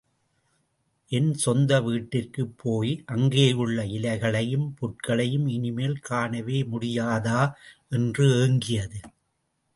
[1.11, 7.53] என் சொந்த வீட்டிற்குப் போய் அங்கேயுள்ள இலைகளையும், புற்களையும் இனிமேல் காணவே முடியாதா?
[7.89, 8.99] என்று ஏங்கியது.